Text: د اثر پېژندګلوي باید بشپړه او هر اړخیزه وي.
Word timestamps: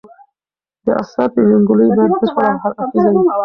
د 0.85 0.85
اثر 1.01 1.27
پېژندګلوي 1.35 1.89
باید 1.97 2.13
بشپړه 2.19 2.47
او 2.53 2.57
هر 2.63 2.71
اړخیزه 2.81 3.09
وي. 3.11 3.21